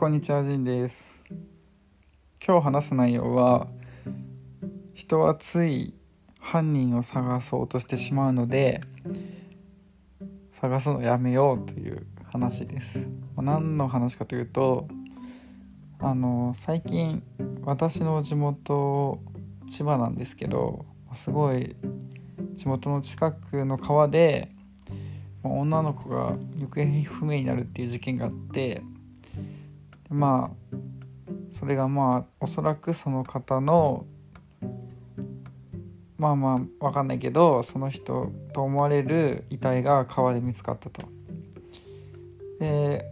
[0.00, 1.22] こんにちは、ジンです。
[2.42, 3.68] 今日話す内容は、
[4.94, 5.92] 人はつい
[6.38, 8.80] 犯人を探そうとしてしまうので、
[10.58, 13.00] 探すのやめようという話です。
[13.36, 14.88] まあ何の話かというと、
[15.98, 17.22] あの最近
[17.64, 19.20] 私の地元
[19.70, 21.76] 千葉なんですけど、すごい
[22.54, 24.50] 地元の近くの川で
[25.42, 28.82] まあ女の子が行方不明になるっていう事件があって
[30.10, 30.76] まあ
[31.50, 34.06] それがまあおそらくその方の
[36.18, 41.08] まあまあわかんないけどその人と思われる遺体が川で見つかったと。
[42.58, 43.06] で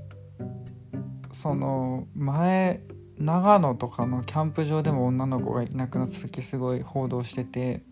[1.32, 2.82] その前
[3.18, 7.82] 長野とかのキャンプ場でも女の子がいなくなった時すごい報道してて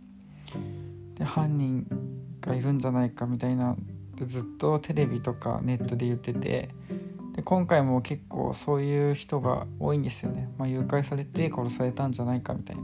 [1.14, 1.86] で犯人
[2.40, 3.76] がいるんじゃないかみたいな
[4.26, 6.70] ずっとテレビとかネットで言ってて
[7.36, 12.82] で今回も結構そういう人が多いんですよね、まあ、誘拐されて殺されたんじゃないかみたいな。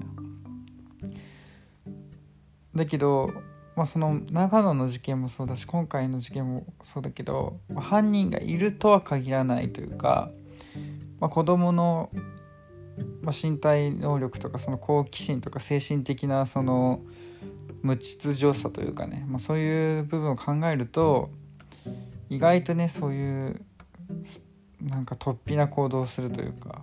[2.75, 3.33] だけど、
[3.77, 10.31] まあ、その長野の事件もそうだし今回の事件もそうだけど、まあ犯人がいるとは限らないというか、
[11.19, 12.11] まあ、子供の、
[13.23, 17.01] まあ、身体能力とかその好奇心とか精神的なその
[17.83, 21.31] 無秩序さというかね、まあ、そういう部分を考えると
[22.29, 23.63] 意外とねそういう
[24.81, 26.83] なんか突飛な行動をするというか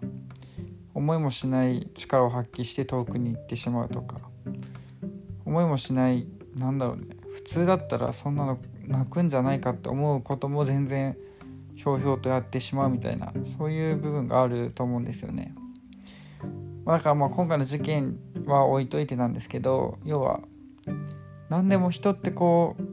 [0.93, 4.17] 思いもしない力を発揮して遠くに行ってしまうとか
[5.45, 11.17] 思いもしないなんだろうね普通だったらそんなの泣くんじゃないかって思うことも全然
[11.75, 15.55] ひょうひょうとやってしまうみたいなそういう部分があると思うんですよね。
[16.83, 20.41] まあだからまあ今回の事件は置いといてなんですけど要は
[21.49, 22.83] 何でも人ってこう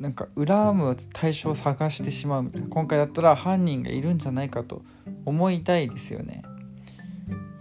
[0.00, 2.68] なんか恨む対象を探してしまうみたいな。
[2.68, 4.82] 今回だったら犯人がいるんじゃないかと
[5.26, 6.42] 思いたいですよね。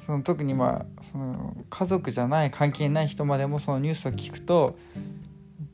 [0.05, 4.79] その特にまあその家族じゃない関係ない人までもそのニュースを聞くと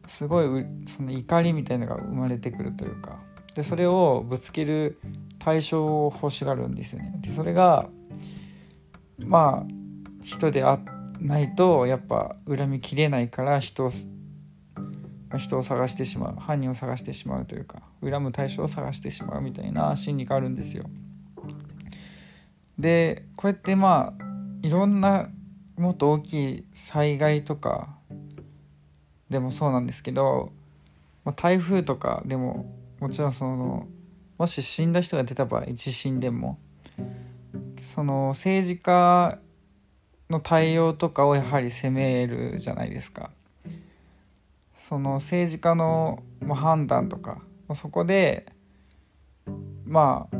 [0.07, 3.19] すごいその怒りみたいなのが生まれてくるというか。
[3.53, 4.99] でそれをぶつける
[5.39, 7.13] 対象を欲しがるんですよね。
[7.21, 7.87] でそれが
[9.19, 10.79] まあ人であ
[11.21, 13.91] ないとやっぱ恨みきれないから人を
[15.37, 20.85] 人を探してしまう犯人を探してしまうというか恨む対象を探してしまうみたいな心理があるんですよ。
[22.77, 24.25] でこうやってまあ
[24.61, 25.29] いろんな
[25.77, 27.95] もっと大きい災害とか
[29.29, 30.51] でもそうなんですけど、
[31.23, 33.87] まあ、台風とかでももちろんその
[34.37, 36.59] もし死んだ人が出た場合地震でも
[37.93, 39.39] その政治家
[40.29, 43.31] の対応とかをやはり責めるじゃないですか。
[44.87, 47.41] その政治家の判断とか
[47.75, 48.45] そこで
[49.85, 50.37] まあ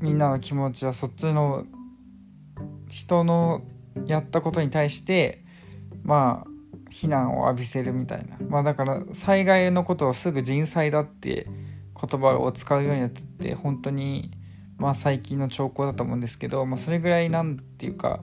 [0.00, 1.66] みんなの気持ちはそっちの
[2.88, 3.62] 人の
[4.06, 5.44] やったことに対して
[6.02, 6.50] まあ
[6.90, 8.36] 非難を浴びせるみたいな。
[8.48, 11.46] まあだから災害のことをすぐ人災だって
[12.00, 14.30] 言葉を使うようになってって本当に
[14.78, 18.22] まあ最近の兆候だと思うんですけど、まあ、それぐらいなんていうか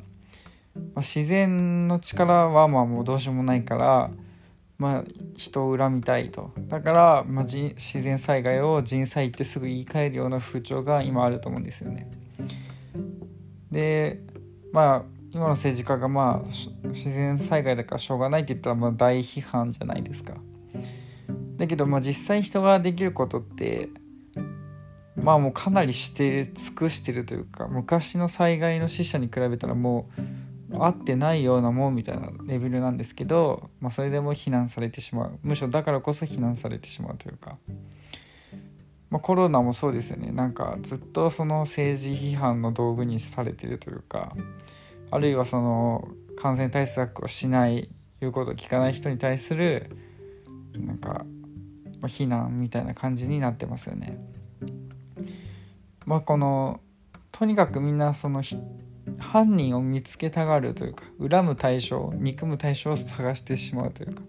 [0.93, 4.11] まあ、自然の力はまあもうどうしようもないから、
[4.79, 5.03] まあ、
[5.35, 12.09] 人を恨みたいとだから、まあ、自然災害を人災ってすぐ言い換えるような風潮が今あると思うんですよね。
[13.71, 14.21] で
[14.71, 20.35] まあ今の政治家がまあ自然災害だからしょうがないって言ったらまあ大批判じゃないですか。
[21.57, 23.89] だけどまあ実際人ができることって
[25.15, 30.21] まあもうかなりして尽くしてるというか昔の災害の死者に比べたらもう
[30.73, 35.39] 合ってないようなもんみたいなレベルなんですけど、まあ、それでも非難されてしまう。
[35.43, 37.57] むしろだからこそ非難されてしまうというか、
[39.09, 40.31] まあ、コロナもそうですよね。
[40.31, 44.35] なんかずっとその政治批判の道具にされてるというか
[45.09, 47.89] あるいはその感染対策をしない
[48.19, 49.97] 言うことを聞かない人に対する
[50.73, 51.25] なんか、
[52.01, 54.17] ま、非難みたいな感じになってますよね。
[56.05, 56.79] まあ、この
[57.31, 58.41] とにかくみんなその
[59.19, 64.21] 犯人を見つけたがるというか恨む対象憎む対象を探してしまうというか。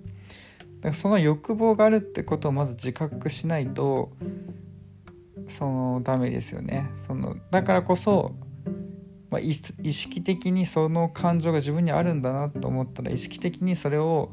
[0.81, 4.13] だからその欲望があるってことをまず自覚しないと
[5.49, 6.91] そのダメですよね。
[7.07, 8.35] そのだからこそ、
[9.31, 14.33] まあ、意識的にその感情が自分にあるんだなと思ったら意識的にそれを、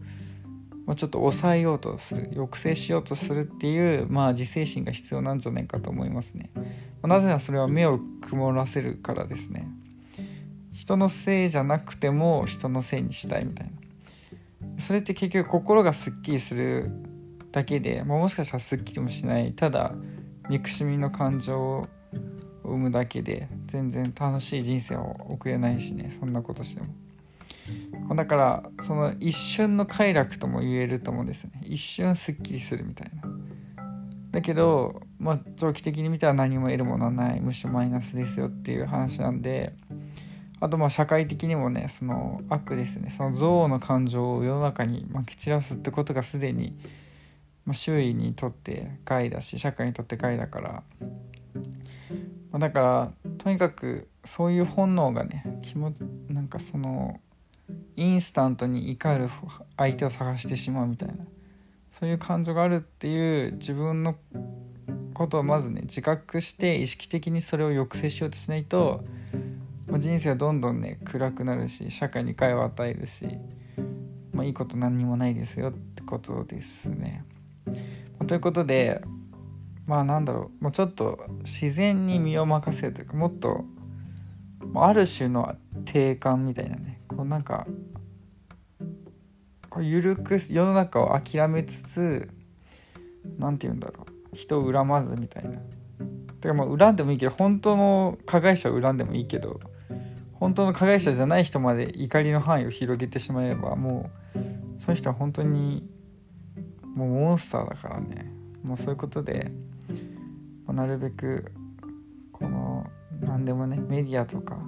[0.85, 6.51] まあ、ちょっと抑えようとする抑制しようとするっていう、まあ、自制心が必要なんじゃないかと思いますね、
[7.01, 9.67] ま、なぜならそれは目を曇らせるからですね。
[10.75, 14.77] 人のせいじゃなくても人のせいにしたいみたいな。
[14.77, 16.91] それって結局心がすっきりする
[17.53, 19.93] だけで、まあ、もしかしたらすっきりもしないただ
[20.49, 21.87] 憎しみの感情を
[22.63, 28.15] 生むだけで全然楽しい人生を送れないしねそんなことしても。
[28.15, 31.51] だからその一瞬の快楽とも言えると思うんですね。
[31.63, 33.23] 一瞬すっきりするみたいな。
[34.31, 37.39] だけど、まあ、長期的に見たら何も得るものはない。
[37.39, 39.73] むしろマイナスですよっていう話なんで
[40.59, 43.13] あとまあ社会的にもねその悪ですね。
[43.15, 46.75] その憎悪の感情を世の中にまき散らすってことがすでに、
[47.65, 50.83] まあ、周囲にとって害だし社会にとって害だから、
[52.51, 55.93] まあ、だからとにかくそういう本能がね気も
[56.29, 57.19] なんかその
[57.95, 59.29] インスタントに怒る
[59.77, 61.15] 相手を探してしまうみたいな
[61.89, 64.15] そういう感情があるっていう自分の
[65.13, 69.03] ことをまずね自覚して意識的にそれを抑制しようとしないと
[69.95, 73.29] まあ、人生はどんどんね暗くなるし社会に害を与えるし、
[74.33, 77.23] まあ、いいこと何にもないですよってことですね。
[77.65, 77.73] ま
[78.23, 78.99] あ、ということで
[79.87, 83.63] まあなんだろうもうちょっと自然に身を任せるというかもっと
[84.75, 85.55] ある種の
[85.85, 87.65] 定感みたいなねこうなんか
[89.69, 92.29] こう緩く世の中を諦めつつ
[93.39, 95.51] 何て言うんだろう人を恨まずみたいな。
[95.51, 99.61] てからまあ恨んでもいいけど本当の加害者を恨んでもいいけど
[100.45, 104.39] 本当の加害者じゃない人まで怒りの範囲を広げてしまえばもう
[104.77, 105.89] その人は本当に
[106.83, 108.31] もうモンスターだからね。
[108.61, 109.51] もうそういうことで、
[110.67, 111.51] なるべく
[112.31, 112.85] この
[113.21, 114.59] 何でもねメディアとか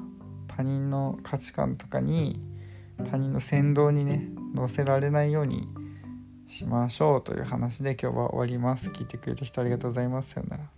[0.47, 2.41] 他人の価値観とかに
[3.11, 5.67] 他人の先導にね乗せられないように
[6.47, 8.89] しましょうという話で今日は終わります。
[8.89, 10.31] 聞いてくれた人ありがとうございます。
[10.31, 10.76] さよなら。